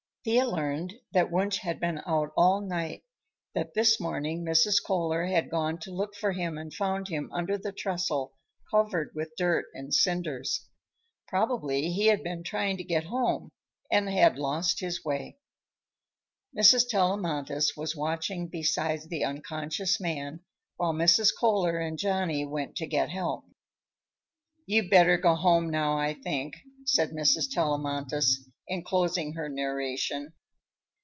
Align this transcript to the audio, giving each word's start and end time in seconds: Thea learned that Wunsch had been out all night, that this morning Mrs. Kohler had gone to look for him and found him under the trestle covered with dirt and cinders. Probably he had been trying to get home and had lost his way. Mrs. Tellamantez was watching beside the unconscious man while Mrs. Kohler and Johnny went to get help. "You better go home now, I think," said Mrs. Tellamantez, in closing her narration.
Thea 0.23 0.45
learned 0.45 0.99
that 1.13 1.31
Wunsch 1.31 1.61
had 1.61 1.79
been 1.79 1.97
out 2.05 2.31
all 2.37 2.61
night, 2.61 3.03
that 3.55 3.73
this 3.73 3.99
morning 3.99 4.45
Mrs. 4.45 4.75
Kohler 4.85 5.25
had 5.25 5.49
gone 5.49 5.79
to 5.79 5.91
look 5.91 6.13
for 6.15 6.33
him 6.33 6.59
and 6.59 6.71
found 6.71 7.07
him 7.07 7.31
under 7.33 7.57
the 7.57 7.71
trestle 7.71 8.35
covered 8.69 9.13
with 9.15 9.33
dirt 9.35 9.65
and 9.73 9.91
cinders. 9.91 10.67
Probably 11.27 11.91
he 11.91 12.05
had 12.05 12.21
been 12.21 12.43
trying 12.43 12.77
to 12.77 12.83
get 12.83 13.05
home 13.05 13.49
and 13.91 14.07
had 14.11 14.37
lost 14.37 14.79
his 14.79 15.03
way. 15.03 15.39
Mrs. 16.55 16.87
Tellamantez 16.87 17.75
was 17.75 17.95
watching 17.95 18.47
beside 18.47 19.09
the 19.09 19.23
unconscious 19.25 19.99
man 19.99 20.41
while 20.75 20.93
Mrs. 20.93 21.29
Kohler 21.35 21.79
and 21.79 21.97
Johnny 21.97 22.45
went 22.45 22.75
to 22.75 22.85
get 22.85 23.09
help. 23.09 23.45
"You 24.67 24.87
better 24.87 25.17
go 25.17 25.33
home 25.33 25.71
now, 25.71 25.97
I 25.97 26.13
think," 26.13 26.57
said 26.85 27.09
Mrs. 27.09 27.49
Tellamantez, 27.51 28.47
in 28.67 28.81
closing 28.83 29.33
her 29.33 29.49
narration. 29.49 30.31